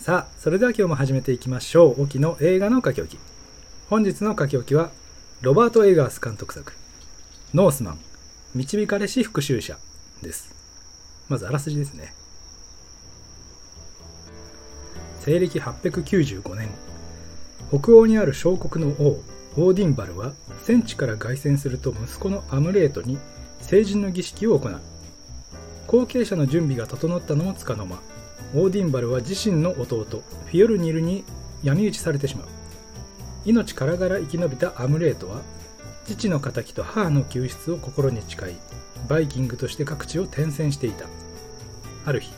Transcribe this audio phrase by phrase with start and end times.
[0.00, 2.04] さあそれでは今日も始めていきましょう。
[2.04, 3.20] 沖の映画の書き置き。
[3.90, 4.92] 本日の書き置きは
[5.42, 6.72] ロバート・エガース監督作
[7.52, 7.98] 「ノースマン
[8.54, 9.76] 導かれし復讐者」
[10.22, 10.54] です。
[11.28, 12.14] まずあらすじですね。
[15.20, 16.70] 西暦895年
[17.68, 19.22] 北欧にある小国の王
[19.58, 20.32] オーヴァンディルは
[20.64, 23.18] 戦地から凱旋すると息子のアムレートに
[23.60, 24.80] 成人の儀式を行う。
[25.86, 27.98] 後継者の準備が整ったのもつかの間。
[28.54, 31.24] オーディンバルは自身の弟フィオルニルに
[31.62, 32.46] 闇討ちされてしまう。
[33.44, 35.40] 命からがら生き延びたアムレートは
[36.06, 38.56] 父の敵と母の救出を心に誓い
[39.08, 41.06] バイキングとして各地を転戦していた。
[42.04, 42.32] ある日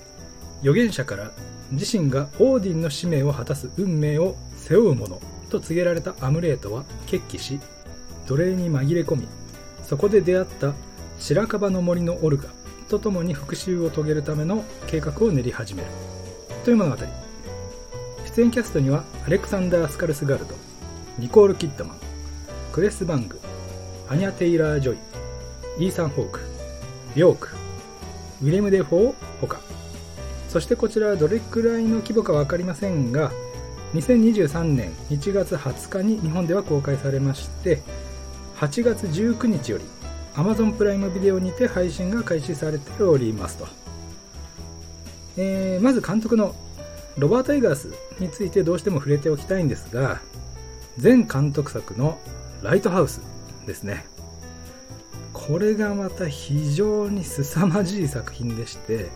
[0.60, 1.32] 預言者から
[1.72, 7.60] 自身がオーディンの使命を果たす運命を背負う者と告げられたアムレートは決起し
[8.26, 9.28] 奴隷に紛れ込み
[9.82, 10.72] そこで出会った
[11.18, 12.48] 白樺の森のオルガ
[12.92, 15.88] と共に復讐を遂げるための計画を練り始める。
[16.64, 16.96] という物語。
[18.26, 20.54] 出演キャストにはアレクサンダー・スカルスガルド
[21.18, 21.96] ニコール・キッドマン
[22.72, 23.38] クレス・バング
[24.08, 24.94] アニャ・テイラー・ジョ
[25.78, 26.40] イイーサン・ホーク
[27.14, 27.48] ビョーク
[28.42, 29.60] ウィレム・デフォーほか
[30.48, 33.30] そしてこちらはどれくらいの規模か分かりませんが
[33.92, 37.82] 2023年1月20日に日本では公開されまして
[38.56, 39.84] 8月19日より
[40.34, 43.66] Amazon プライムビデオにて配信が開始されておりますと、
[45.36, 46.54] えー、まず監督の
[47.18, 50.20] ロバート・エガースについてどうしても触れておきたいんですが
[51.02, 52.18] 前監督作の
[52.62, 53.20] 「ライトハウス」
[53.66, 54.06] ですね。
[55.32, 59.10] これがまた非常に凄まじい作品でして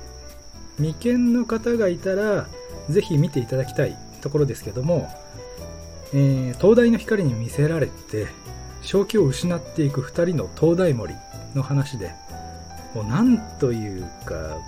[0.77, 2.49] 未見の方がいたら
[2.91, 5.09] ぜひ見ていただきたいところですけども、
[6.13, 8.27] えー、灯台の光に見せられて
[8.83, 11.15] 正気を失っていく2人の灯台森
[11.55, 12.15] の話で
[12.95, 14.59] もうなんというか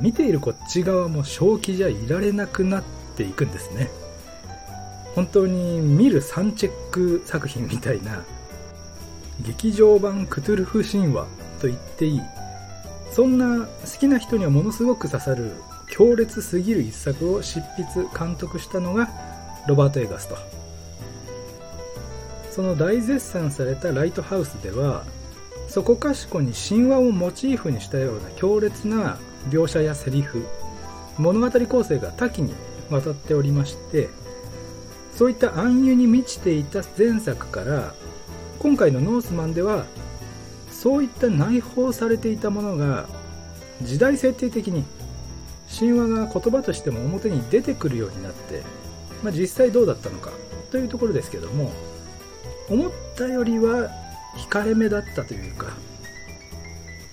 [0.00, 2.84] 見ているこっち側も正気じゃいられなくなっ
[3.16, 3.90] ていくんですね。
[5.14, 8.22] 本当に見るサンチェック作品みたいな
[9.40, 11.26] 劇場版クトゥルフ神話
[11.60, 12.20] と言っていい。
[13.12, 15.52] そんな好きな人にはものすごく刺さる
[15.90, 19.08] 強烈すぎる一作を執筆監督したのが
[19.66, 20.36] ロバート・エガスと。
[22.56, 25.04] その大絶賛されたライトハウスでは
[25.68, 29.18] そこかしこに神話をモチーフにしたような強烈な
[29.50, 30.46] 描写やセリフ
[31.18, 32.54] 物語構成が多岐に
[32.88, 34.08] わたっておりまして
[35.14, 37.92] そういった暗喩に満ちていた前作から
[38.58, 39.84] 今回のノースマンでは
[40.70, 43.06] そういった内包されていたものが
[43.82, 44.82] 時代設定的に
[45.78, 48.62] 神話が言葉としても表に出てくるようになって、
[49.22, 50.30] まあ、実際どうだったのか
[50.70, 51.70] というところですけども
[52.68, 53.90] 思ったよりは
[54.36, 55.68] 控えめだったというか、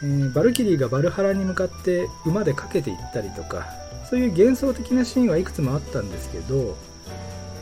[0.01, 3.67] えー、バルキリーがバルハラに向かって馬で駆けていったりとか
[4.09, 6.75] そういう幻想的なシーンはいくつもあったんですけど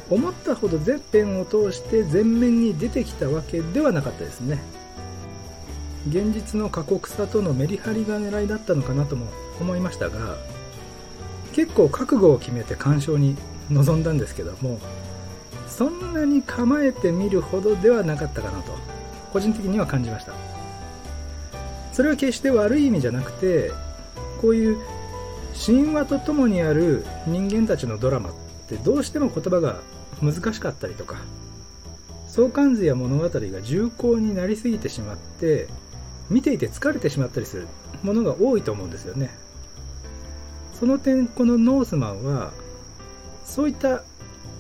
[0.09, 4.61] 思ったほど全編を通して前面に出てきたわけではなかったですね。
[6.09, 9.27] 現実の過酷さとのメリハリが狙いだったのかなとも
[9.59, 10.37] 思いましたが
[11.53, 13.37] 結構覚悟を決めて鑑賞に
[13.69, 14.79] 臨んだんですけども
[15.67, 18.73] そんなに構えてみるほどではなかったかなと。
[19.31, 20.33] 個人的には感じました。
[21.93, 23.71] それは決して悪い意味じゃなくて
[24.41, 24.77] こういう
[25.65, 28.33] 神話とともにある人間たちのドラマっ
[28.67, 29.81] てどうしても言葉が
[30.21, 31.17] 難しかったりとか
[32.27, 35.67] 相関図や物語が重厚になりすぎてしまって
[36.29, 37.67] 見ていて疲れてしまったりする
[38.03, 39.29] ものが多いと思うんですよね。
[40.79, 42.51] その点このノースマンは
[43.43, 44.03] そういった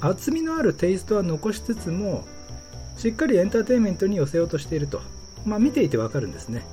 [0.01, 2.25] 厚みのあるテイストは残しつつも
[2.97, 5.01] しっかりエンターテインメントに寄せようとしていると、
[5.45, 6.65] まあ、見ていてわかるんですね。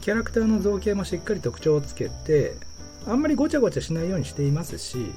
[0.00, 2.54] キャラクターの造形もしっかり特徴をつけて
[3.06, 5.10] あんまりごちゃごちゃしないようにしていますし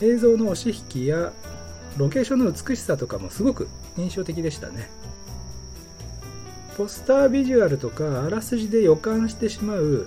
[0.00, 1.32] 映像の押し引きや
[1.98, 3.68] ロケーションの美しさとかもすごく
[3.98, 4.88] 印象的でしたね。
[6.78, 10.06] ポスタービジュアルとかあらすじで予感してしまう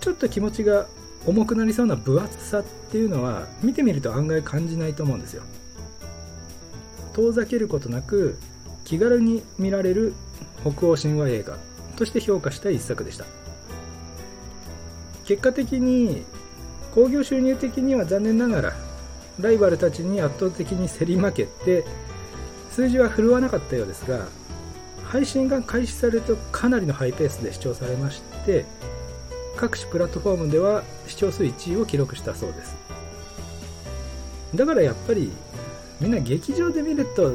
[0.00, 0.86] ちょっと気持ちが
[1.26, 5.42] 重くなりそうな分厚さっていうのは見てみると案外感じないと思うんですよ。
[7.12, 8.38] 遠ざけることなく
[8.84, 10.14] 気軽に見られる
[10.62, 11.58] 北欧神話映画
[11.96, 13.24] として評価した一作でした。
[15.24, 16.24] 結果的に
[16.94, 18.72] 興行収入的には残念ながら
[19.38, 21.84] ライバルたちに圧倒的に競り負けて
[22.70, 24.26] 数字は振るわなかったようですが
[25.04, 28.64] 配信が開始されるとかなりのハイペースで視聴されまして
[29.60, 32.76] 各種プラットフォームでは視聴数1位を記録したそうです。
[34.54, 35.30] だからやっぱり
[36.00, 37.34] みんな劇場で見ると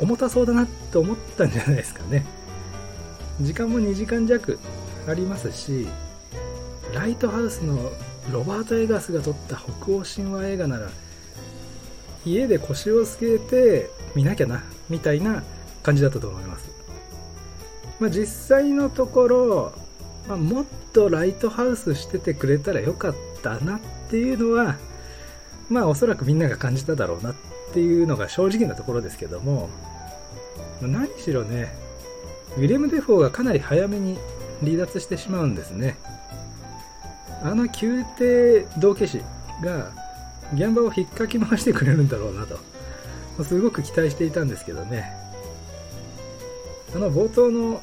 [0.00, 2.24] 重たそうだなと思ったんじゃないですかね。
[3.40, 4.60] 時間も2時間弱
[5.08, 5.88] ありますし
[6.94, 7.90] ライトハウスの
[8.30, 10.90] ロバート・エガスが撮った北欧神話映画なら
[12.24, 15.42] 家で腰を据えて見なきゃなみたいな
[15.82, 16.70] 感じだったと思います、
[17.98, 19.72] まあ、実際のところ、
[20.28, 24.76] まあ、もっとライトハウスしててくれたらよかったなっていうのは
[25.68, 27.34] まあおそらくみんなが感じただろうなっ
[27.72, 29.68] ていうのが正直なところですけども
[30.80, 31.74] 何しろね
[32.56, 34.18] ウィレム・デフォーがかなり早めに
[34.62, 35.96] 離脱してしまうんですね。
[37.42, 39.20] あの宮廷道化師
[39.62, 39.90] が
[40.54, 42.58] 現場を引っかき回してくれるんだろうなと。
[43.42, 45.12] すごく期待していたんですけどね。
[46.94, 47.82] あの冒頭の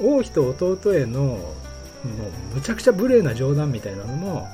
[0.00, 1.38] 王妃と弟への
[2.06, 4.48] もうむちゃくちゃ無礼な冗談みたいなのも、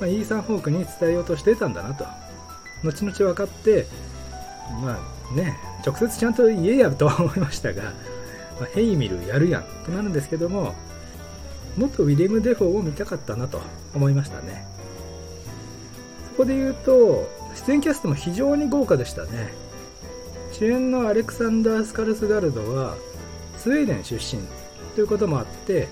[0.00, 2.04] まあ、イーサン・ホークに伝えようとしてたんだなと
[2.82, 3.86] 後々分かって
[4.82, 4.98] ま
[5.32, 7.90] あね直接ちゃんと言えやとは思いましたが、ま
[8.62, 10.74] あ、ヘイミルやるやんとなるんですけども
[11.76, 13.60] もっとウィレム・デフォーを見たかったなと
[13.94, 14.64] 思いましたね。
[16.30, 17.28] そこで言うと
[17.66, 19.52] 出演キャストも非常に豪華でしたね。
[20.52, 22.96] 主演のアレクサンダー・スカルスガルドは
[23.58, 24.40] スウェーデン出身
[24.94, 25.88] ということもあって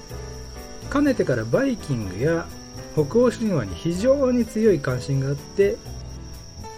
[0.91, 2.47] かねてからバイキングや
[2.95, 5.77] 北欧神話に非常に強い関心があって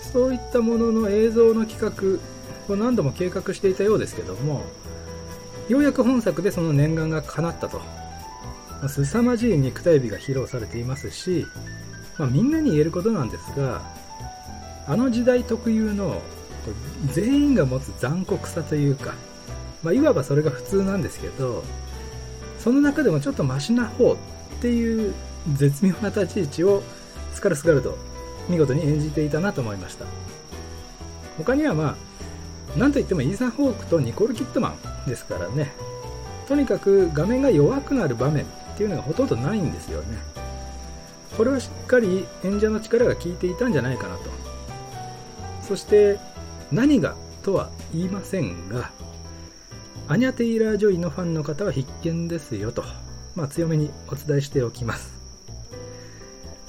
[0.01, 4.63] そういったものの映像の企画を何度も計画していたようですけども
[5.69, 7.81] ようやく本作でその念願が叶ったと。
[8.89, 11.47] 凄まじい肉体美が披露されていますし、
[12.19, 13.83] まあ、みんなに言えることなんですが
[14.87, 16.21] あの時代特有の
[17.13, 19.15] 全員が持つ残酷さというか、
[19.83, 21.63] まあ、いわばそれが普通なんですけど
[22.65, 24.17] その中でもちょっとマシな方っ
[24.63, 25.15] ていう
[25.53, 26.83] 絶妙な立ち位置を
[27.35, 27.99] スカルスガルド
[28.49, 30.07] 見事に演じていたなと思いました。
[31.37, 31.95] 他にはま
[32.75, 34.77] あなんといってもイーサン・ホークとニコール・キットマ
[35.07, 35.73] ンですからね。
[36.49, 38.47] とにかく画面が弱くなる場面っ
[38.79, 40.17] ていうのがほとんどないんですよね。
[41.37, 44.23] これはしっかり演者の力が効いていたんじゃないかなと。
[45.61, 46.19] そして
[46.73, 48.91] 何がとは言いませんが
[50.07, 52.85] アニャ・テイラー・ジョイのファンの方は必見ですよと、
[53.35, 55.15] まあ、強めにお伝えしておきます。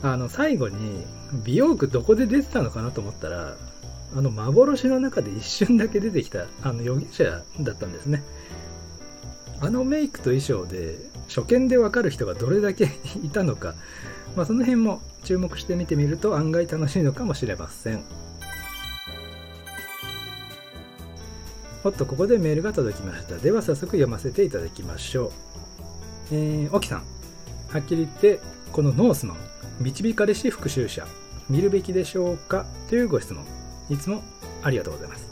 [0.02, 1.04] あの最後に
[1.44, 3.56] 美容区どこで出てたのかなと思ったら
[4.16, 8.24] あの幻の中で一瞬だけ出てきたあの預言者だったんですね。
[9.60, 10.98] あのメイクと衣装で
[11.28, 12.90] 初見でわかる人がどれだけ
[13.24, 13.74] いたのか、
[14.36, 18.04] まあ、その辺も注目して見てみると案外楽しいのかもしれません。
[21.86, 23.38] おっとここでメールが届きました。
[23.38, 25.32] では早速読ませていただきましょう。
[26.32, 27.04] えー、沖さん。
[27.70, 28.40] はっきり言って
[28.72, 29.38] このノースマン
[29.82, 31.06] 導かれし復讐者
[31.48, 33.46] 見るべきでしょうかというご質問。
[33.92, 34.24] いつも
[34.64, 35.28] ありがとうございます。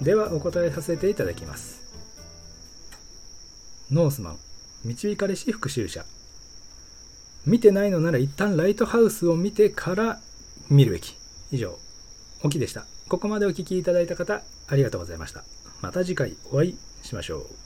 [0.00, 1.82] ではお答えさせていただきます。
[3.90, 4.38] ノースマン
[4.86, 6.06] 導かれし復讐者。
[7.44, 10.20] 見てないのなら一旦ライトハウスを見てから
[10.70, 11.14] 見るべき。
[11.52, 11.78] 以上
[12.42, 12.86] おきでした。
[13.10, 15.44] ここまでお聴きいただいた方ありがとうございました。
[15.80, 17.65] また次回お会いしましょう。